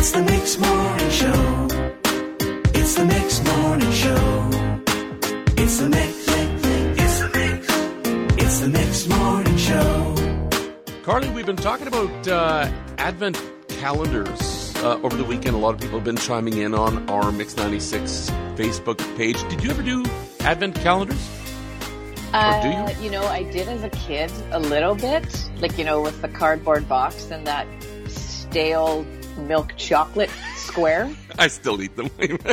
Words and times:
It's 0.00 0.12
the 0.12 0.22
Mix 0.22 0.58
Morning 0.58 1.10
Show. 1.10 1.68
It's 2.72 2.94
the 2.94 3.04
Mix 3.04 3.44
Morning 3.44 3.90
Show. 3.90 4.48
It's 5.60 5.78
the 5.78 5.88
Mix. 5.88 6.24
It's 7.00 7.18
the 7.18 7.30
Mix. 7.34 8.40
It's 8.40 8.60
the 8.60 8.68
Mix 8.68 9.08
Morning 9.08 9.56
Show. 9.56 10.14
Carly, 11.02 11.28
we've 11.30 11.46
been 11.46 11.56
talking 11.56 11.88
about 11.88 12.28
uh, 12.28 12.70
Advent 12.98 13.42
calendars 13.66 14.72
uh, 14.76 15.00
over 15.02 15.16
the 15.16 15.24
weekend. 15.24 15.56
A 15.56 15.58
lot 15.58 15.74
of 15.74 15.80
people 15.80 15.98
have 15.98 16.04
been 16.04 16.16
chiming 16.16 16.58
in 16.58 16.76
on 16.76 17.10
our 17.10 17.32
Mix 17.32 17.56
96 17.56 18.30
Facebook 18.54 18.98
page. 19.16 19.42
Did 19.48 19.64
you 19.64 19.70
ever 19.70 19.82
do 19.82 20.04
Advent 20.38 20.76
calendars? 20.76 21.28
Uh, 22.32 22.62
do 22.62 22.68
you? 22.94 23.04
You 23.06 23.10
know, 23.10 23.26
I 23.26 23.42
did 23.50 23.66
as 23.66 23.82
a 23.82 23.90
kid 23.90 24.30
a 24.52 24.60
little 24.60 24.94
bit, 24.94 25.26
like 25.60 25.76
you 25.76 25.84
know, 25.84 26.00
with 26.00 26.22
the 26.22 26.28
cardboard 26.28 26.88
box 26.88 27.32
and 27.32 27.44
that 27.48 27.66
stale 28.06 29.04
milk 29.38 29.74
chocolate 29.76 30.30
square. 30.56 31.10
I 31.38 31.48
still 31.48 31.80
eat 31.82 31.96
them. 31.96 32.10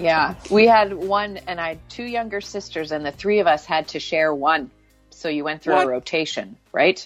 Yeah, 0.00 0.34
we 0.48 0.66
had 0.68 0.94
one, 0.94 1.38
and 1.48 1.60
I 1.60 1.70
had 1.70 1.88
two 1.88 2.04
younger 2.04 2.40
sisters, 2.40 2.92
and 2.92 3.04
the 3.04 3.10
three 3.10 3.40
of 3.40 3.48
us 3.48 3.64
had 3.64 3.88
to 3.88 3.98
share 3.98 4.32
one. 4.32 4.70
So 5.10 5.28
you 5.28 5.42
went 5.42 5.62
through 5.62 5.74
What? 5.74 5.86
a 5.86 5.90
rotation, 5.90 6.56
right? 6.72 7.04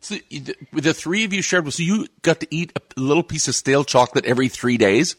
so 0.00 0.14
the, 0.30 0.56
the 0.72 0.94
three 0.94 1.24
of 1.24 1.34
you 1.34 1.42
shared, 1.42 1.70
so 1.70 1.82
you 1.82 2.06
got 2.22 2.40
to 2.40 2.46
eat 2.50 2.72
a 2.96 3.00
little 3.00 3.22
piece 3.22 3.46
of 3.48 3.54
stale 3.54 3.84
chocolate 3.84 4.24
every 4.24 4.48
three 4.48 4.78
days? 4.78 5.16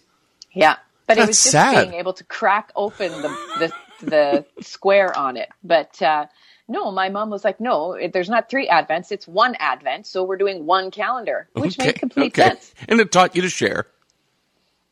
Yeah, 0.52 0.78
but 1.06 1.20
it 1.20 1.28
was 1.28 1.38
just 1.38 1.52
sad. 1.52 1.90
being 1.90 2.00
able 2.00 2.14
to 2.14 2.24
crack 2.24 2.72
open 2.76 3.12
the 3.22 3.38
the, 3.60 4.06
the 4.08 4.46
square 4.64 5.16
on 5.16 5.38
it. 5.38 5.50
But 5.64 6.02
uh, 6.02 6.26
no, 6.72 6.92
my 6.92 7.10
mom 7.10 7.32
was 7.32 7.46
like, 7.46 7.60
"No, 7.62 7.98
there's 8.14 8.30
not 8.30 8.50
three 8.50 8.70
advents; 8.70 9.12
it's 9.12 9.28
one 9.28 9.56
advent. 9.60 10.08
So 10.08 10.24
we're 10.24 10.38
doing 10.38 10.66
one 10.68 10.92
calendar, 10.92 11.50
which 11.56 11.78
made 11.80 11.98
complete 11.98 12.36
sense." 12.38 12.74
And 12.90 13.00
it 13.02 13.12
taught 13.12 13.36
you 13.36 13.44
to 13.44 13.50
share. 13.50 13.88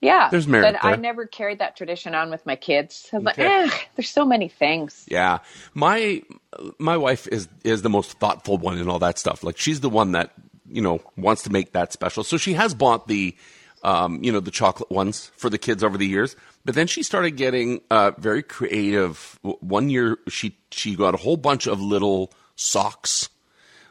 Yeah, 0.01 0.29
There's 0.31 0.47
merit 0.47 0.73
But 0.73 0.75
I 0.81 0.95
never 0.97 1.25
carried 1.27 1.59
that 1.59 1.77
tradition 1.77 2.15
on 2.15 2.29
with 2.31 2.45
my 2.45 2.55
kids. 2.55 3.09
I 3.13 3.17
was 3.17 3.25
Okay. 3.25 3.25
like, 3.25 3.39
eh, 3.41 3.69
there's 3.95 4.09
so 4.09 4.25
many 4.25 4.49
things. 4.49 5.09
Yeah, 5.09 5.39
my 5.75 6.23
my 6.79 6.97
wife 6.97 7.27
is 7.29 7.49
is 7.63 7.83
the 7.83 7.89
most 7.89 8.19
thoughtful 8.19 8.57
one 8.57 8.77
in 8.79 8.89
all 8.89 8.99
that 8.99 9.19
stuff. 9.19 9.43
Like 9.43 9.57
she's 9.57 9.81
the 9.81 9.89
one 9.89 10.13
that 10.13 10.31
you 10.67 10.81
know 10.81 11.01
wants 11.17 11.43
to 11.43 11.51
make 11.51 11.73
that 11.73 11.93
special. 11.93 12.23
So 12.23 12.37
she 12.37 12.53
has 12.53 12.73
bought 12.73 13.07
the 13.07 13.35
um, 13.83 14.23
you 14.23 14.31
know 14.31 14.39
the 14.39 14.51
chocolate 14.51 14.91
ones 14.91 15.31
for 15.35 15.49
the 15.49 15.57
kids 15.57 15.83
over 15.83 15.97
the 15.97 16.07
years. 16.07 16.35
But 16.65 16.75
then 16.75 16.87
she 16.87 17.03
started 17.03 17.31
getting 17.31 17.81
uh, 17.89 18.11
very 18.17 18.43
creative. 18.43 19.39
One 19.41 19.89
year 19.89 20.17
she 20.27 20.57
she 20.71 20.95
got 20.95 21.13
a 21.13 21.17
whole 21.17 21.37
bunch 21.37 21.67
of 21.67 21.79
little 21.81 22.31
socks, 22.55 23.29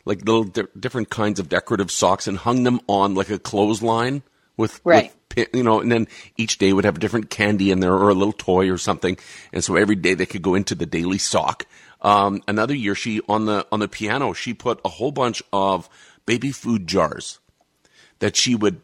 like 0.05 0.19
little 0.21 0.45
di- 0.45 0.67
different 0.79 1.11
kinds 1.11 1.41
of 1.41 1.49
decorative 1.49 1.91
socks, 1.91 2.27
and 2.27 2.39
hung 2.39 2.63
them 2.65 2.81
on 2.87 3.15
like 3.15 3.31
a 3.31 3.39
clothesline 3.39 4.23
with 4.57 4.81
Right. 4.85 5.13
with 5.37 5.49
you 5.55 5.63
know, 5.63 5.81
and 5.81 5.91
then 5.93 6.09
each 6.37 6.59
day 6.59 6.73
would 6.73 6.85
have 6.85 6.97
a 6.97 7.01
different 7.01 7.31
candy 7.31 7.71
in 7.71 7.81
there 7.81 7.95
or 7.95 8.09
a 8.11 8.15
little 8.15 8.33
toy 8.33 8.71
or 8.71 8.77
something. 8.79 9.17
And 9.53 9.63
so 9.63 9.77
every 9.77 9.95
day 9.95 10.15
they 10.15 10.27
could 10.27 10.43
go 10.43 10.55
into 10.55 10.75
the 10.75 10.87
daily 10.87 11.19
sock. 11.19 11.65
Um, 12.03 12.43
another 12.49 12.75
year, 12.75 12.95
she 12.95 13.21
on 13.29 13.47
the 13.47 13.67
on 13.73 13.81
the 13.81 13.89
piano, 13.89 14.33
she 14.33 14.55
put 14.55 14.81
a 14.85 14.89
whole 14.89 15.13
bunch 15.13 15.43
of 15.53 15.89
baby 16.27 16.51
food 16.53 16.87
jars 16.87 17.39
that 18.19 18.37
she 18.37 18.55
would 18.55 18.81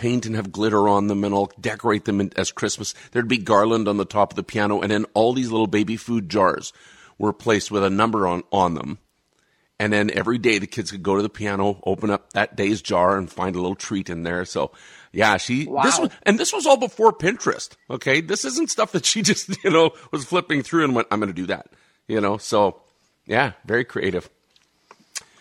paint 0.00 0.24
and 0.24 0.34
have 0.34 0.50
glitter 0.50 0.88
on 0.88 1.06
them 1.06 1.22
and 1.22 1.34
all 1.34 1.52
decorate 1.60 2.06
them 2.06 2.20
in, 2.20 2.32
as 2.34 2.50
Christmas. 2.50 2.94
There'd 3.12 3.28
be 3.28 3.38
garland 3.38 3.86
on 3.86 3.98
the 3.98 4.06
top 4.06 4.32
of 4.32 4.36
the 4.36 4.42
piano, 4.42 4.80
and 4.80 4.90
then 4.90 5.04
all 5.12 5.34
these 5.34 5.50
little 5.50 5.66
baby 5.66 5.96
food 5.96 6.30
jars 6.30 6.72
were 7.18 7.34
placed 7.34 7.70
with 7.70 7.84
a 7.84 7.90
number 7.90 8.26
on 8.26 8.42
on 8.50 8.74
them. 8.74 8.98
And 9.78 9.92
then 9.92 10.10
every 10.10 10.38
day 10.38 10.58
the 10.58 10.66
kids 10.66 10.90
could 10.90 11.02
go 11.02 11.16
to 11.16 11.22
the 11.22 11.28
piano, 11.28 11.80
open 11.84 12.10
up 12.10 12.32
that 12.32 12.56
day's 12.56 12.82
jar, 12.82 13.16
and 13.16 13.30
find 13.30 13.54
a 13.54 13.60
little 13.60 13.76
treat 13.76 14.10
in 14.10 14.24
there. 14.24 14.44
So, 14.44 14.72
yeah, 15.12 15.36
she 15.36 15.66
this 15.82 15.98
was, 15.98 16.10
and 16.24 16.38
this 16.38 16.52
was 16.52 16.66
all 16.66 16.76
before 16.76 17.12
Pinterest. 17.12 17.70
Okay, 17.90 18.20
this 18.20 18.44
isn't 18.44 18.70
stuff 18.70 18.92
that 18.92 19.04
she 19.04 19.22
just 19.30 19.62
you 19.62 19.70
know 19.70 19.92
was 20.12 20.24
flipping 20.24 20.62
through 20.62 20.84
and 20.84 20.94
went, 20.94 21.08
"I'm 21.10 21.20
going 21.20 21.28
to 21.28 21.34
do 21.34 21.46
that." 21.46 21.66
You 22.08 22.20
know, 22.20 22.38
so 22.38 22.80
yeah, 23.26 23.52
very 23.66 23.84
creative. 23.84 24.28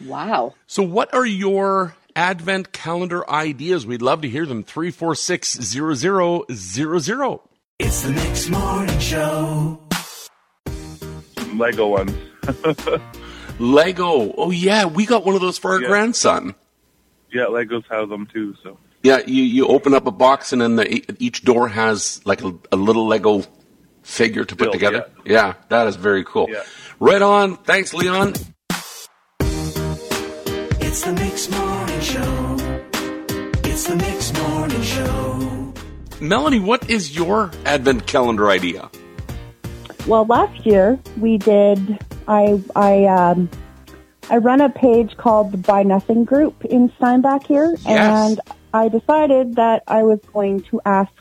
Wow. 0.06 0.56
So, 0.68 0.84
what 0.84 1.14
are 1.14 1.26
your 1.26 1.96
advent 2.16 2.72
calendar 2.72 3.30
ideas? 3.30 3.86
We'd 3.86 4.02
love 4.02 4.22
to 4.22 4.30
hear 4.30 4.46
them. 4.46 4.64
Three 4.64 4.92
four 4.92 5.16
six 5.16 5.54
zero 5.62 5.94
zero 5.94 6.46
zero 6.52 7.00
zero. 7.00 7.50
It's 7.80 8.02
the 8.02 8.12
next 8.12 8.50
Morning 8.50 9.00
Show. 9.00 9.82
Lego 11.54 11.88
ones. 11.88 12.12
Lego. 13.60 14.34
Oh 14.38 14.52
yeah, 14.52 14.86
we 14.86 15.06
got 15.06 15.26
one 15.26 15.36
of 15.36 15.42
those 15.42 15.58
for 15.58 15.72
our 15.74 15.82
Yeah. 15.82 15.88
grandson. 15.88 16.56
Yeah, 17.32 17.46
Legos 17.46 17.84
have 17.90 18.10
them 18.10 18.28
too. 18.32 18.56
So 18.64 18.78
Yeah, 19.04 19.20
you, 19.28 19.44
you 19.44 19.68
open 19.68 19.94
up 19.94 20.08
a 20.08 20.12
box 20.12 20.52
and 20.54 20.62
then 20.62 20.76
the, 20.78 21.06
each 21.24 21.44
door 21.44 21.68
has 21.70 22.22
like 22.26 22.44
a, 22.44 22.54
a 22.72 22.76
little 22.76 23.06
Lego 23.08 23.44
figure 24.02 24.44
to 24.46 24.56
put 24.56 24.66
Built, 24.66 24.74
together. 24.74 25.10
Yeah. 25.26 25.54
that 25.70 25.88
is 25.88 25.96
very 25.96 26.24
cool. 26.24 26.48
Yeah. 26.50 26.64
Right 27.00 27.22
on. 27.22 27.58
Thanks, 27.58 27.94
Leon. 27.94 28.34
It's 30.82 31.02
the 31.04 31.14
Mix 31.14 31.50
Morning 31.52 31.58
Show. 31.58 31.79
It's 31.79 31.79
the 33.90 33.96
Mix 33.96 34.32
Morning 34.34 34.84
Show. 34.84 35.74
Melanie, 36.22 36.60
what 36.60 36.88
is 36.92 37.16
your 37.16 37.50
advent 37.66 38.06
calendar 38.06 38.50
idea? 38.52 38.90
Well, 40.06 40.26
last 40.26 40.64
year 40.64 41.00
we 41.18 41.40
did. 41.40 41.98
I 42.28 42.62
I 42.76 43.06
um, 43.06 43.50
I 44.30 44.38
run 44.38 44.62
a 44.62 44.70
page 44.70 45.18
called 45.18 45.52
the 45.52 45.58
Buy 45.58 45.82
Nothing 45.82 46.24
Group 46.24 46.66
in 46.66 46.92
Steinbach 46.98 47.48
here, 47.48 47.76
Yes. 47.84 48.30
and 48.30 48.40
I 48.76 48.90
decided 48.90 49.56
that 49.56 49.82
I 49.88 50.04
was 50.04 50.20
going 50.32 50.62
to 50.70 50.80
ask 50.86 51.12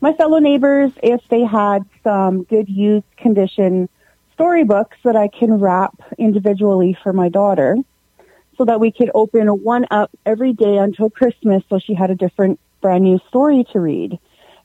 my 0.00 0.14
fellow 0.14 0.38
neighbors 0.38 0.92
if 1.02 1.20
they 1.28 1.44
had 1.44 1.84
some 2.02 2.44
good 2.44 2.70
used 2.70 3.04
condition 3.18 3.90
storybooks 4.32 4.96
that 5.04 5.16
I 5.16 5.28
can 5.28 5.58
wrap 5.58 6.00
individually 6.16 6.96
for 7.02 7.12
my 7.12 7.28
daughter, 7.28 7.76
so 8.58 8.66
that 8.66 8.80
we 8.80 8.92
could 8.92 9.10
open 9.14 9.48
one 9.48 9.86
up 9.90 10.10
every 10.26 10.52
day 10.52 10.76
until 10.76 11.08
Christmas, 11.08 11.62
so 11.70 11.78
she 11.78 11.94
had 11.94 12.10
a 12.10 12.14
different 12.14 12.60
brand 12.82 13.04
new 13.04 13.18
story 13.28 13.64
to 13.72 13.80
read 13.80 14.18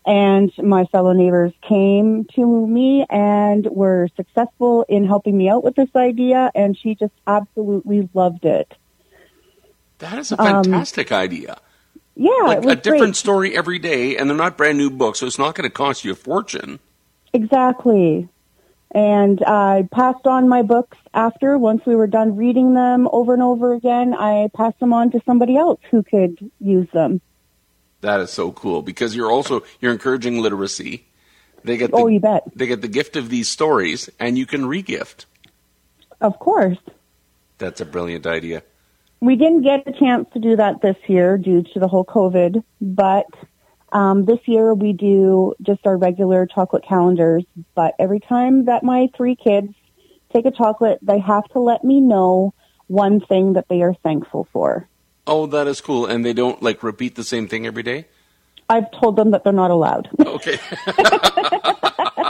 and 0.06 0.52
my 0.58 0.86
fellow 0.86 1.14
neighbors 1.14 1.54
came 1.62 2.26
to 2.36 2.68
me 2.68 3.06
and 3.09 3.66
were 3.68 4.09
successful 4.16 4.86
in 4.90 5.06
helping 5.06 5.38
me 5.38 5.50
out 5.50 5.64
with 5.64 5.76
this 5.76 5.90
idea 5.96 6.52
and 6.54 6.78
she 6.78 6.96
just 6.96 7.14
absolutely 7.26 8.09
loved 8.14 8.46
it. 8.46 8.74
That 10.00 10.20
is 10.20 10.31
a 10.31 10.38
fantastic 10.38 11.12
um, 11.12 11.20
idea. 11.20 11.58
Yeah, 12.16 12.31
Like 12.44 12.66
a 12.66 12.75
different 12.75 13.00
great. 13.00 13.16
story 13.16 13.58
every 13.58 13.80
day, 13.80 14.18
and 14.18 14.30
they're 14.30 14.38
not 14.38 14.56
brand 14.56 14.78
new 14.78 14.92
books, 14.92 15.20
so 15.20 15.25
it's 15.25 15.40
not 15.40 15.56
going 15.56 15.68
to 15.68 15.74
cost 15.74 16.04
you 16.06 16.12
a 16.12 16.16
fortune. 16.16 16.80
Exactly. 17.34 18.30
And 18.94 19.44
I 19.44 19.88
passed 19.92 20.28
on 20.28 20.48
my 20.48 20.62
books 20.62 20.98
after 21.14 21.58
once 21.58 21.81
we 21.86 21.96
were 21.96 22.08
done 22.08 22.36
reading 22.36 22.74
them 22.76 23.09
over 23.12 23.34
and 23.34 23.42
over 23.42 23.74
again. 23.74 24.14
I 24.14 24.50
passed 24.56 24.80
them 24.80 24.94
on 24.94 25.09
to 25.12 25.22
somebody 25.26 25.58
else 25.58 25.80
who 25.90 26.04
could 26.04 26.52
use 26.59 26.88
them. 26.94 27.20
That 28.02 28.20
is 28.20 28.30
so 28.31 28.52
cool 28.52 28.81
because 28.81 29.16
you're 29.16 29.31
also 29.31 29.64
you're 29.80 29.94
encouraging 29.94 30.40
literacy. 30.42 31.06
They 31.64 31.78
get 31.78 31.92
the, 31.92 31.98
Oh, 31.98 32.08
you 32.08 32.20
bet. 32.20 32.44
they 32.56 32.68
get 32.68 32.81
the 32.81 32.88
gift 32.90 33.16
of 33.16 33.30
these 33.30 33.50
stories, 33.50 34.09
and 34.20 34.38
you 34.38 34.46
can 34.46 34.64
regift. 34.64 35.25
Of 36.20 36.38
course. 36.38 36.78
That's 37.58 37.80
a 37.81 37.86
brilliant 37.86 38.28
idea. 38.28 38.64
We 39.22 39.38
didn't 39.38 39.62
get 39.62 39.88
a 39.88 39.94
chance 39.98 40.28
to 40.34 40.40
do 40.40 40.58
that 40.58 40.81
this 40.81 40.98
year 41.08 41.38
due 41.38 41.64
to 41.64 41.80
the 41.80 41.88
whole 41.88 42.04
COVID, 42.04 42.62
but 42.81 43.25
um, 43.94 44.26
this 44.26 44.40
year 44.46 44.74
we 44.74 44.94
do 44.94 45.54
just 45.62 45.86
our 45.86 45.96
regular 45.96 46.46
chocolate 46.46 46.84
calendars. 46.88 47.46
But 47.76 47.94
every 48.00 48.20
time 48.20 48.66
that 48.66 48.84
my 48.84 49.08
three 49.16 49.36
kids 49.36 49.74
take 50.34 50.46
a 50.46 50.52
chocolate, 50.52 51.00
they 51.02 51.20
have 51.20 51.46
to 51.50 51.59
let 51.59 51.84
me 51.84 52.02
know 52.02 52.54
one 52.88 53.22
thing 53.22 53.54
that 53.54 53.68
they 53.70 53.81
are 53.81 53.94
thankful 54.04 54.48
for. 54.52 54.90
Oh, 55.26 55.46
that 55.46 55.68
is 55.68 55.80
cool. 55.80 56.06
And 56.06 56.26
they 56.26 56.34
don't 56.34 56.62
like 56.62 56.84
repeat 56.84 57.16
the 57.16 57.24
same 57.24 57.48
thing 57.48 57.66
every 57.66 57.84
day. 57.84 58.07
I've 58.69 58.92
told 59.00 59.16
them 59.16 59.31
that 59.31 59.44
they're 59.44 59.54
not 59.54 59.72
allowed. 59.72 60.10
Okay. 60.19 60.57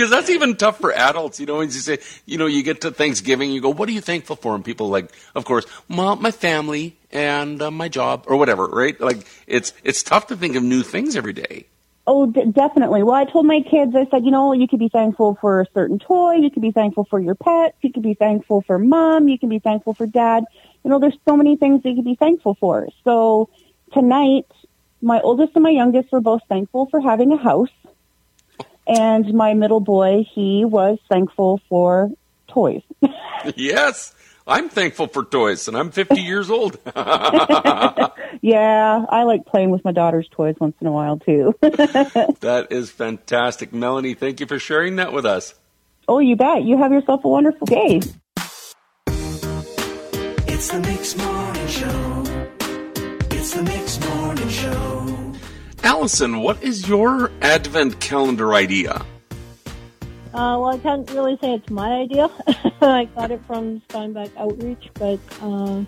Because 0.00 0.12
that's 0.12 0.30
even 0.30 0.56
tough 0.56 0.78
for 0.78 0.94
adults, 0.94 1.40
you 1.40 1.44
know. 1.44 1.58
When 1.58 1.68
you 1.68 1.74
say, 1.74 1.98
you 2.24 2.38
know, 2.38 2.46
you 2.46 2.62
get 2.62 2.80
to 2.80 2.90
Thanksgiving, 2.90 3.52
you 3.52 3.60
go, 3.60 3.68
"What 3.68 3.86
are 3.86 3.92
you 3.92 4.00
thankful 4.00 4.34
for?" 4.34 4.54
And 4.54 4.64
people 4.64 4.88
like, 4.88 5.12
of 5.34 5.44
course, 5.44 5.66
well, 5.90 6.16
my 6.16 6.30
family 6.30 6.96
and 7.12 7.60
uh, 7.60 7.70
my 7.70 7.90
job 7.90 8.24
or 8.26 8.38
whatever, 8.38 8.64
right? 8.64 8.98
Like, 8.98 9.26
it's 9.46 9.74
it's 9.84 10.02
tough 10.02 10.28
to 10.28 10.36
think 10.36 10.56
of 10.56 10.62
new 10.62 10.82
things 10.82 11.16
every 11.16 11.34
day. 11.34 11.66
Oh, 12.06 12.24
d- 12.24 12.46
definitely. 12.50 13.02
Well, 13.02 13.14
I 13.14 13.26
told 13.26 13.44
my 13.44 13.60
kids, 13.60 13.94
I 13.94 14.06
said, 14.10 14.24
you 14.24 14.30
know, 14.30 14.54
you 14.54 14.66
could 14.66 14.78
be 14.78 14.88
thankful 14.88 15.36
for 15.38 15.60
a 15.60 15.66
certain 15.74 15.98
toy. 15.98 16.36
You 16.36 16.50
could 16.50 16.62
be 16.62 16.70
thankful 16.70 17.04
for 17.04 17.20
your 17.20 17.34
pets. 17.34 17.76
You 17.82 17.92
could 17.92 18.02
be 18.02 18.14
thankful 18.14 18.62
for 18.62 18.78
mom. 18.78 19.28
You 19.28 19.38
can 19.38 19.50
be 19.50 19.58
thankful 19.58 19.92
for 19.92 20.06
dad. 20.06 20.44
You 20.82 20.88
know, 20.88 20.98
there's 20.98 21.18
so 21.28 21.36
many 21.36 21.56
things 21.56 21.82
that 21.82 21.90
you 21.90 21.96
could 21.96 22.06
be 22.06 22.16
thankful 22.16 22.54
for. 22.54 22.88
So 23.04 23.50
tonight, 23.92 24.46
my 25.02 25.20
oldest 25.20 25.52
and 25.56 25.62
my 25.62 25.70
youngest 25.70 26.10
were 26.10 26.22
both 26.22 26.40
thankful 26.48 26.86
for 26.86 27.02
having 27.02 27.32
a 27.32 27.36
house. 27.36 27.68
And 28.90 29.32
my 29.34 29.54
middle 29.54 29.78
boy, 29.78 30.26
he 30.34 30.64
was 30.64 30.98
thankful 31.08 31.60
for 31.68 32.10
toys. 32.48 32.82
yes, 33.54 34.12
I'm 34.48 34.68
thankful 34.68 35.06
for 35.06 35.24
toys, 35.24 35.68
and 35.68 35.76
I'm 35.76 35.92
50 35.92 36.20
years 36.20 36.50
old. 36.50 36.76
Yeah, 38.42 39.04
I 39.08 39.24
like 39.24 39.44
playing 39.44 39.70
with 39.70 39.84
my 39.84 39.92
daughter's 39.92 40.26
toys 40.30 40.54
once 40.58 40.74
in 40.80 40.86
a 40.86 40.92
while 40.92 41.18
too. 41.18 41.54
That 42.40 42.68
is 42.70 42.90
fantastic. 42.90 43.74
Melanie, 43.74 44.14
thank 44.14 44.40
you 44.40 44.46
for 44.46 44.58
sharing 44.58 44.96
that 44.96 45.12
with 45.12 45.26
us. 45.26 45.54
oh, 46.08 46.20
you 46.20 46.36
bet. 46.36 46.64
You 46.64 46.78
have 46.78 46.90
yourself 46.90 47.24
a 47.24 47.28
wonderful 47.28 47.66
day. 47.66 48.00
It's 50.46 50.70
the 50.70 50.80
Mix 50.80 51.16
Morning 51.18 51.66
Show. 51.68 52.24
It's 53.36 53.52
the 53.52 53.62
Mix 53.62 54.00
Morning 54.08 54.48
Show. 54.48 54.89
Allison, 56.00 56.40
what 56.40 56.62
is 56.62 56.88
your 56.88 57.30
advent 57.42 58.00
calendar 58.00 58.54
idea? 58.54 59.04
Uh, 60.32 60.56
well, 60.56 60.70
I 60.70 60.78
can't 60.78 61.08
really 61.10 61.36
say 61.42 61.52
it's 61.52 61.68
my 61.68 61.92
idea. 61.92 62.30
I 62.80 63.04
got 63.14 63.30
it 63.30 63.44
from 63.46 63.82
Steinbach 63.90 64.30
Outreach, 64.38 64.88
but 64.94 65.20
um, 65.42 65.86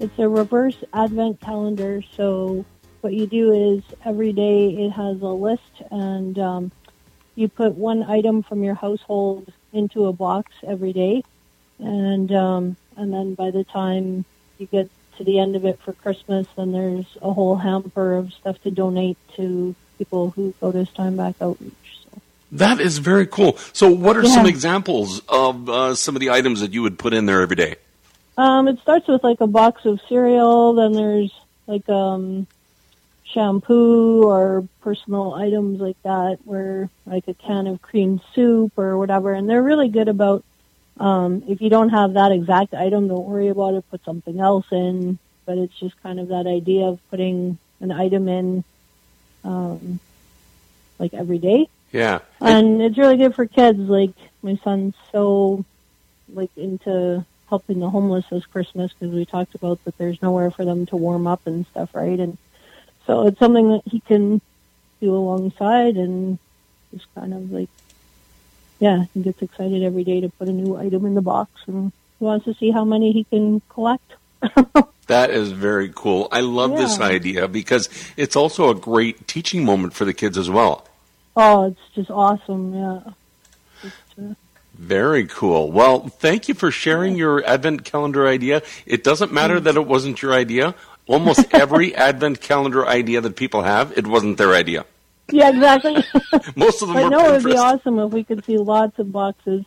it's 0.00 0.18
a 0.18 0.28
reverse 0.28 0.76
advent 0.92 1.40
calendar. 1.40 2.02
So 2.14 2.66
what 3.00 3.14
you 3.14 3.26
do 3.26 3.78
is 3.78 3.82
every 4.04 4.34
day 4.34 4.68
it 4.68 4.90
has 4.90 5.22
a 5.22 5.28
list, 5.28 5.80
and 5.90 6.38
um, 6.38 6.70
you 7.34 7.48
put 7.48 7.74
one 7.74 8.02
item 8.02 8.42
from 8.42 8.64
your 8.64 8.74
household 8.74 9.50
into 9.72 10.04
a 10.08 10.12
box 10.12 10.52
every 10.66 10.92
day, 10.92 11.24
and 11.78 12.30
um, 12.32 12.76
and 12.98 13.10
then 13.10 13.32
by 13.32 13.50
the 13.50 13.64
time 13.64 14.26
you 14.58 14.66
get 14.66 14.90
to 15.18 15.24
the 15.24 15.38
end 15.38 15.56
of 15.56 15.64
it 15.64 15.78
for 15.80 15.92
Christmas, 15.92 16.46
then 16.56 16.72
there's 16.72 17.06
a 17.22 17.32
whole 17.32 17.56
hamper 17.56 18.14
of 18.14 18.32
stuff 18.32 18.60
to 18.62 18.70
donate 18.70 19.16
to 19.36 19.74
people 19.98 20.30
who 20.30 20.54
go 20.60 20.72
to 20.72 20.84
Steinbach 20.86 21.36
Outreach. 21.40 21.72
So. 22.02 22.20
That 22.52 22.80
is 22.80 22.98
very 22.98 23.26
cool. 23.26 23.56
So, 23.72 23.90
what 23.90 24.16
are 24.16 24.24
some 24.24 24.46
examples 24.46 25.20
of 25.28 25.68
uh, 25.68 25.94
some 25.94 26.16
of 26.16 26.20
the 26.20 26.30
items 26.30 26.60
that 26.60 26.72
you 26.72 26.82
would 26.82 26.98
put 26.98 27.14
in 27.14 27.26
there 27.26 27.42
every 27.42 27.56
day? 27.56 27.76
Um, 28.36 28.66
it 28.68 28.80
starts 28.80 29.06
with 29.06 29.22
like 29.22 29.40
a 29.40 29.46
box 29.46 29.84
of 29.84 30.00
cereal, 30.08 30.74
then 30.74 30.92
there's 30.92 31.32
like 31.66 31.88
um 31.88 32.46
shampoo 33.24 34.24
or 34.24 34.66
personal 34.80 35.34
items 35.34 35.80
like 35.80 36.00
that, 36.02 36.38
where 36.44 36.90
like 37.06 37.26
a 37.28 37.34
can 37.34 37.66
of 37.66 37.80
cream 37.82 38.20
soup 38.34 38.72
or 38.76 38.98
whatever, 38.98 39.32
and 39.32 39.48
they're 39.48 39.62
really 39.62 39.88
good 39.88 40.08
about 40.08 40.44
um 40.98 41.42
if 41.48 41.60
you 41.60 41.70
don't 41.70 41.90
have 41.90 42.14
that 42.14 42.32
exact 42.32 42.74
item, 42.74 43.08
don't 43.08 43.26
worry 43.26 43.48
about 43.48 43.74
it, 43.74 43.90
put 43.90 44.04
something 44.04 44.40
else 44.40 44.66
in. 44.70 45.18
But 45.46 45.58
it's 45.58 45.78
just 45.78 46.00
kind 46.02 46.18
of 46.18 46.28
that 46.28 46.46
idea 46.46 46.86
of 46.86 46.98
putting 47.10 47.58
an 47.80 47.90
item 47.92 48.28
in 48.28 48.64
um 49.44 50.00
like 50.98 51.14
every 51.14 51.38
day. 51.38 51.68
Yeah. 51.92 52.20
And 52.40 52.82
it's 52.82 52.98
really 52.98 53.16
good 53.16 53.34
for 53.34 53.46
kids. 53.46 53.78
Like 53.78 54.14
my 54.42 54.58
son's 54.64 54.94
so 55.12 55.64
like 56.32 56.50
into 56.56 57.24
helping 57.48 57.78
the 57.78 57.90
homeless 57.90 58.24
this 58.30 58.46
Christmas 58.46 58.92
because 58.92 59.14
we 59.14 59.24
talked 59.24 59.54
about 59.54 59.84
that 59.84 59.96
there's 59.98 60.20
nowhere 60.22 60.50
for 60.50 60.64
them 60.64 60.86
to 60.86 60.96
warm 60.96 61.26
up 61.26 61.46
and 61.46 61.66
stuff, 61.66 61.94
right? 61.94 62.18
And 62.18 62.36
so 63.06 63.26
it's 63.26 63.38
something 63.38 63.68
that 63.68 63.82
he 63.84 64.00
can 64.00 64.40
do 65.00 65.14
alongside 65.14 65.96
and 65.96 66.38
just 66.92 67.06
kind 67.14 67.34
of 67.34 67.52
like, 67.52 67.68
yeah, 68.84 68.98
he 69.14 69.20
gets 69.26 69.40
excited 69.46 69.80
every 69.82 70.04
day 70.10 70.18
to 70.24 70.28
put 70.38 70.46
a 70.48 70.52
new 70.52 70.76
item 70.76 71.02
in 71.08 71.14
the 71.14 71.22
box 71.34 71.50
and 71.66 71.90
he 72.18 72.24
wants 72.28 72.44
to 72.44 72.54
see 72.60 72.70
how 72.70 72.84
many 72.84 73.12
he 73.18 73.22
can 73.32 73.60
collect. 73.74 74.08
That 75.06 75.28
is 75.30 75.52
very 75.52 75.90
cool. 75.94 76.28
I 76.32 76.40
love 76.40 76.72
this 76.78 76.98
idea 76.98 77.46
because 77.46 77.90
it's 78.16 78.36
also 78.36 78.70
a 78.70 78.74
great 78.74 79.28
teaching 79.28 79.62
moment 79.62 79.92
for 79.92 80.06
the 80.06 80.14
kids 80.14 80.38
as 80.38 80.48
well. 80.48 80.76
Oh, 81.36 81.66
it's 81.68 81.86
just 81.94 82.10
awesome, 82.10 82.72
yeah. 82.74 83.00
Just, 83.82 83.96
uh, 84.18 84.32
Very 84.78 85.26
cool. 85.26 85.70
Well, 85.70 86.08
thank 86.08 86.48
you 86.48 86.54
for 86.54 86.70
sharing 86.70 87.16
your 87.16 87.44
advent 87.44 87.84
calendar 87.84 88.26
idea. 88.26 88.62
It 88.86 89.04
doesn't 89.04 89.30
matter 89.30 89.60
Mm. 89.60 89.64
that 89.64 89.76
it 89.76 89.86
wasn't 89.86 90.22
your 90.22 90.32
idea. 90.32 90.74
Almost 91.06 91.52
every 91.64 91.94
advent 91.94 92.40
calendar 92.40 92.82
idea 93.00 93.20
that 93.20 93.36
people 93.36 93.60
have, 93.62 93.92
it 94.00 94.06
wasn't 94.06 94.38
their 94.38 94.54
idea. 94.54 94.86
Yeah, 95.30 95.48
exactly. 95.50 95.96
Most 96.56 96.82
of 96.82 96.88
them 96.88 96.96
were 97.02 97.10
no, 97.10 97.26
it 97.28 97.42
would 97.42 97.44
be 97.50 97.56
awesome 97.56 97.98
if 97.98 98.10
we 98.12 98.24
could 98.24 98.44
see 98.44 98.58
lots 98.58 98.98
of 98.98 99.10
boxes 99.10 99.64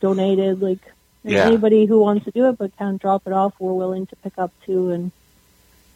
donated. 0.00 0.60
Like 0.60 0.80
Yeah. 1.24 1.46
anybody 1.48 1.86
who 1.86 2.00
wants 2.00 2.24
to 2.24 2.30
do 2.30 2.48
it 2.48 2.56
but 2.58 2.76
can't 2.76 3.00
drop 3.00 3.22
it 3.26 3.32
off, 3.32 3.54
we're 3.60 3.72
willing 3.72 4.06
to 4.06 4.16
pick 4.22 4.34
up 4.38 4.52
too 4.64 4.90
and 4.90 5.12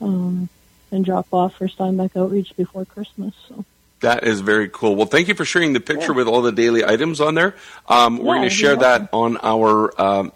um 0.01 0.49
and 0.93 1.05
drop 1.05 1.27
off 1.33 1.55
for 1.57 1.69
Steinbach 1.69 2.17
Outreach 2.17 2.53
before 2.57 2.85
Christmas. 2.85 3.35
So 3.49 3.65
That 4.01 4.25
is 4.25 4.41
very 4.41 4.69
cool. 4.69 4.97
Well, 4.97 5.07
thank 5.07 5.29
you 5.29 5.35
for 5.35 5.45
sharing 5.45 5.73
the 5.73 5.81
picture 5.81 6.13
with 6.13 6.27
all 6.27 6.43
the 6.43 6.53
daily 6.53 6.85
items 6.85 7.21
on 7.21 7.35
there. 7.35 7.55
Um, 7.89 8.19
we're 8.19 8.25
Yeah, 8.25 8.31
going 8.41 8.43
to 8.43 8.51
share 8.51 8.77
that 8.77 9.09
on 9.13 9.39
our 9.43 10.01
um, 10.01 10.33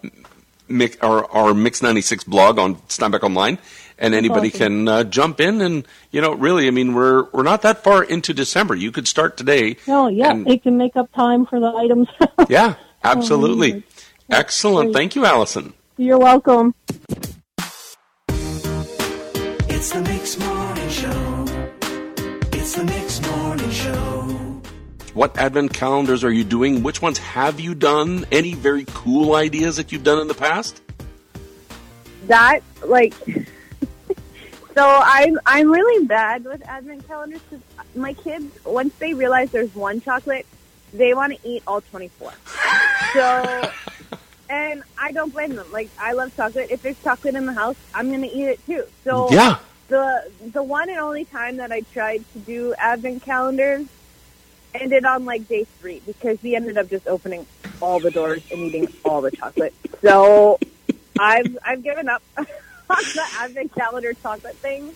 mix, 0.69 0.97
our, 1.01 1.29
our 1.29 1.53
Mix 1.53 1.81
ninety 1.81 2.01
six 2.01 2.23
blog 2.23 2.57
on 2.57 2.77
Steinbach 2.89 3.23
Online, 3.23 3.57
and 3.97 4.13
anybody 4.13 4.49
can 4.51 4.87
uh, 4.87 5.03
jump 5.03 5.39
in 5.39 5.61
and 5.61 5.87
you 6.11 6.21
know 6.21 6.33
really, 6.33 6.67
I 6.67 6.71
mean, 6.71 6.93
we're 6.93 7.23
we're 7.31 7.43
not 7.43 7.61
that 7.63 7.83
far 7.83 8.03
into 8.03 8.33
December. 8.33 8.75
You 8.75 8.91
could 8.91 9.07
start 9.07 9.37
today. 9.37 9.77
no, 9.87 10.07
yeah, 10.07 10.31
and- 10.31 10.47
it 10.47 10.63
can 10.63 10.77
make 10.77 10.95
up 10.95 11.11
time 11.13 11.45
for 11.45 11.59
the 11.59 11.67
items. 11.71 12.07
yeah, 12.49 12.75
absolutely. 13.03 13.73
Oh, 13.75 14.03
Excellent. 14.29 14.87
great. 14.87 14.95
Thank 14.95 15.15
you, 15.15 15.25
Allison. 15.25 15.73
You're 15.97 16.17
welcome. 16.19 16.73
It's 19.67 19.91
the 19.91 20.01
Mix 20.01 20.39
Morning 20.39 20.89
Show. 20.89 21.45
It's 22.53 22.75
the 22.75 22.83
Mix 22.85 23.21
Morning 23.21 23.69
Show. 23.69 24.61
What 25.13 25.37
advent 25.37 25.73
calendars 25.73 26.23
are 26.23 26.31
you 26.31 26.43
doing? 26.43 26.81
Which 26.83 27.01
ones 27.01 27.19
have 27.19 27.59
you 27.59 27.75
done? 27.75 28.25
Any 28.31 28.53
very 28.55 28.83
cool 28.87 29.35
ideas 29.35 29.77
that 29.77 29.91
you've 29.91 30.03
done 30.03 30.19
in 30.19 30.27
the 30.27 30.33
past? 30.33 30.81
that 32.27 32.61
like 32.83 33.13
so 34.77 34.83
i'm 35.03 35.37
i'm 35.45 35.71
really 35.71 36.05
bad 36.05 36.43
with 36.45 36.61
advent 36.67 37.05
calendars 37.07 37.41
because 37.49 37.63
my 37.95 38.13
kids 38.23 38.45
once 38.65 38.93
they 38.99 39.13
realize 39.13 39.47
there's 39.53 39.73
one 39.73 40.01
chocolate 40.01 40.47
they 40.93 41.13
want 41.13 41.33
to 41.33 41.49
eat 41.49 41.63
all 41.67 41.81
24 41.81 42.33
so 43.15 43.73
and 44.49 44.83
i 44.97 45.11
don't 45.13 45.33
blame 45.33 45.55
them. 45.55 45.71
Like 45.71 45.91
i 45.99 46.13
love 46.13 46.31
chocolate. 46.35 46.67
If 46.69 46.81
there's 46.81 46.97
chocolate 47.03 47.35
in 47.35 47.45
the 47.45 47.53
house 47.53 47.77
i'm 47.93 48.11
gonna 48.11 48.27
eat 48.27 48.47
it 48.49 48.61
too. 48.65 48.83
So 49.07 49.31
Yeah. 49.31 49.57
the 49.89 50.21
the 50.53 50.63
one 50.63 50.89
and 50.89 50.99
only 50.99 51.25
time 51.25 51.57
that 51.57 51.71
i 51.71 51.81
tried 51.93 52.25
to 52.33 52.39
do 52.39 52.73
advent 52.79 53.23
calendars 53.23 53.87
ended 54.79 55.05
on 55.05 55.25
like 55.25 55.47
day 55.47 55.67
three 55.79 56.01
because 56.05 56.37
we 56.43 56.55
ended 56.55 56.77
up 56.77 56.89
just 56.89 57.07
opening 57.07 57.47
all 57.81 57.99
the 57.99 58.11
doors 58.11 58.43
and 58.51 58.63
eating 58.65 58.87
all 59.03 59.21
the 59.21 59.31
chocolate. 59.31 59.73
So 60.03 60.59
I've 61.19 61.57
I've 61.65 61.83
given 61.83 62.09
up 62.09 62.23
on 62.89 63.03
the 63.13 63.23
advent 63.39 63.73
calendar 63.73 64.13
chocolate 64.13 64.55
thing, 64.57 64.95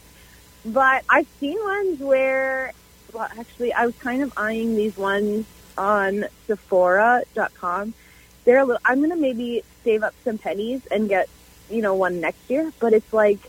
but 0.65 1.03
I've 1.09 1.27
seen 1.39 1.57
ones 1.63 1.99
where, 1.99 2.73
well, 3.13 3.29
actually, 3.37 3.73
I 3.73 3.85
was 3.85 3.95
kind 3.97 4.21
of 4.21 4.33
eyeing 4.37 4.75
these 4.75 4.97
ones 4.97 5.45
on 5.77 6.25
Sephora.com. 6.47 7.93
They're 8.45 8.59
a 8.59 8.65
little. 8.65 8.81
I'm 8.85 9.01
gonna 9.01 9.15
maybe 9.15 9.63
save 9.83 10.03
up 10.03 10.13
some 10.23 10.37
pennies 10.37 10.85
and 10.87 11.07
get 11.07 11.29
you 11.69 11.81
know 11.81 11.93
one 11.93 12.19
next 12.19 12.49
year, 12.49 12.71
but 12.79 12.93
it's 12.93 13.13
like 13.13 13.39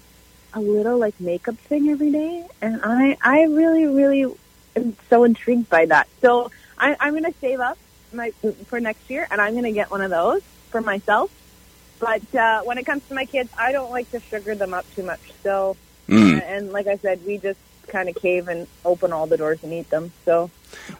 a 0.52 0.60
little 0.60 0.98
like 0.98 1.18
makeup 1.20 1.56
thing 1.56 1.88
every 1.90 2.10
day, 2.10 2.46
and 2.60 2.80
I 2.82 3.16
I 3.22 3.44
really 3.44 3.86
really 3.86 4.32
am 4.76 4.96
so 5.08 5.24
intrigued 5.24 5.68
by 5.68 5.86
that. 5.86 6.08
So 6.20 6.50
I, 6.78 6.96
I'm 7.00 7.14
gonna 7.14 7.34
save 7.40 7.60
up 7.60 7.78
my 8.12 8.30
for 8.66 8.80
next 8.80 9.08
year, 9.10 9.26
and 9.30 9.40
I'm 9.40 9.54
gonna 9.54 9.72
get 9.72 9.90
one 9.90 10.00
of 10.00 10.10
those 10.10 10.42
for 10.70 10.80
myself. 10.80 11.30
But 12.00 12.22
uh, 12.38 12.60
when 12.64 12.78
it 12.78 12.86
comes 12.86 13.02
to 13.08 13.14
my 13.14 13.26
kids, 13.26 13.50
I 13.58 13.72
don't 13.72 13.90
like 13.90 14.10
to 14.10 14.20
sugar 14.32 14.54
them 14.56 14.74
up 14.74 14.86
too 14.96 15.04
much. 15.04 15.20
So, 15.42 15.76
Mm. 16.10 16.42
and 16.44 16.72
like 16.72 16.88
I 16.88 16.98
said, 17.02 17.24
we 17.24 17.38
just 17.38 17.60
kind 17.92 18.08
of 18.08 18.16
cave 18.16 18.48
and 18.48 18.66
open 18.84 19.12
all 19.12 19.28
the 19.28 19.36
doors 19.36 19.60
and 19.62 19.72
eat 19.72 19.88
them. 19.90 20.12
So, 20.24 20.50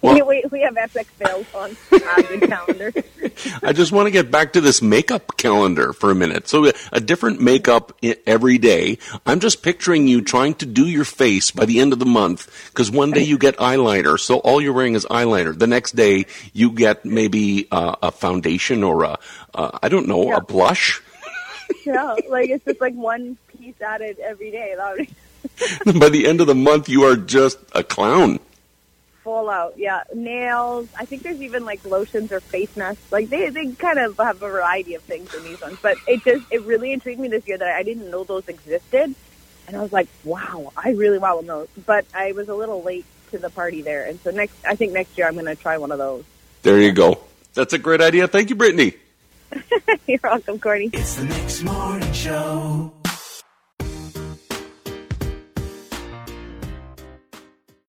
Well- 0.02 0.26
we, 0.26 0.44
we 0.50 0.60
have 0.62 0.76
epic 0.76 1.06
fails 1.08 1.46
on 1.54 1.76
the 1.90 2.46
calendar. 2.48 2.92
I 3.62 3.72
just 3.72 3.92
want 3.92 4.06
to 4.06 4.10
get 4.10 4.30
back 4.30 4.52
to 4.54 4.60
this 4.60 4.80
makeup 4.82 5.36
calendar 5.36 5.92
for 5.92 6.10
a 6.10 6.14
minute. 6.14 6.48
So 6.48 6.66
a- 6.66 6.72
a 6.92 7.00
different 7.00 7.40
makeup 7.40 7.92
every 8.26 8.58
day. 8.58 8.98
I'm 9.26 9.40
just 9.40 9.62
picturing 9.62 10.06
you 10.08 10.22
trying 10.22 10.54
to 10.54 10.66
do 10.66 10.86
your 10.86 11.04
face 11.04 11.50
by 11.50 11.64
the 11.64 11.80
end 11.80 11.92
of 11.92 11.98
the 11.98 12.06
month 12.06 12.70
because 12.70 12.90
one 12.90 13.10
day 13.10 13.22
you 13.22 13.38
get 13.38 13.56
eyeliner, 13.58 14.18
so 14.18 14.38
all 14.38 14.60
you're 14.60 14.72
wearing 14.72 14.94
is 14.94 15.06
eyeliner. 15.06 15.56
The 15.58 15.66
next 15.66 15.92
day 15.96 16.26
you 16.52 16.70
get 16.70 17.04
maybe 17.04 17.66
uh, 17.70 17.96
a 18.02 18.10
foundation 18.10 18.82
or 18.84 19.04
a 19.04 19.18
uh, 19.54 19.78
I 19.82 19.88
don't 19.88 20.06
know 20.06 20.24
Yeah. 20.28 20.36
a 20.36 20.40
blush. 20.40 21.02
yeah, 21.84 22.14
like 22.28 22.48
it's 22.50 22.64
just 22.64 22.80
like 22.80 22.94
one 22.94 23.36
piece 23.48 23.80
added 23.80 24.18
every 24.18 24.50
day. 24.50 24.74
That 24.76 24.96
would 25.86 26.00
by 26.00 26.08
the 26.08 26.26
end 26.26 26.40
of 26.40 26.46
the 26.46 26.54
month 26.54 26.88
you 26.88 27.04
are 27.04 27.16
just 27.16 27.58
a 27.74 27.82
clown. 27.82 28.38
Full 29.22 29.48
out. 29.48 29.74
Yeah, 29.76 30.02
nails. 30.14 30.88
I 30.98 31.04
think 31.04 31.22
there's 31.22 31.40
even 31.40 31.64
like 31.64 31.84
lotions 31.84 32.32
or 32.32 32.40
face 32.40 32.76
masks. 32.76 33.10
Like 33.10 33.28
they 33.28 33.50
they 33.50 33.72
kind 33.72 33.98
of 33.98 34.16
have 34.18 34.42
a 34.42 34.48
variety 34.48 34.94
of 34.94 35.02
things 35.02 35.34
in 35.34 35.42
these 35.44 35.60
ones. 35.60 35.78
But 35.80 35.96
it 36.06 36.22
just 36.24 36.44
it 36.50 36.62
really 36.62 36.92
intrigued 36.92 37.20
me 37.20 37.28
this 37.28 37.46
year 37.46 37.58
that 37.58 37.76
I 37.76 37.82
didn't 37.82 38.10
know 38.10 38.24
those 38.24 38.48
existed, 38.48 39.14
and 39.66 39.76
I 39.76 39.80
was 39.80 39.92
like, 39.92 40.08
wow, 40.24 40.72
I 40.76 40.90
really 40.90 41.18
want 41.18 41.46
those. 41.46 41.68
But 41.86 42.06
I 42.14 42.32
was 42.32 42.48
a 42.48 42.54
little 42.54 42.82
late 42.82 43.04
to 43.30 43.38
the 43.38 43.50
party 43.50 43.82
there, 43.82 44.04
and 44.04 44.20
so 44.20 44.30
next 44.30 44.54
I 44.66 44.74
think 44.74 44.92
next 44.92 45.16
year 45.16 45.26
I'm 45.26 45.34
going 45.34 45.46
to 45.46 45.56
try 45.56 45.78
one 45.78 45.92
of 45.92 45.98
those. 45.98 46.24
There 46.62 46.78
you 46.78 46.92
go. 46.92 47.20
That's 47.54 47.72
a 47.72 47.78
great 47.78 48.00
idea. 48.00 48.28
Thank 48.28 48.50
you, 48.50 48.56
Brittany. 48.56 48.94
You're 50.06 50.20
welcome, 50.22 50.58
Courtney. 50.58 50.90
It's 50.92 51.16
the 51.16 51.24
Mix 51.24 51.62
Morning 51.62 52.12
Show. 52.12 52.92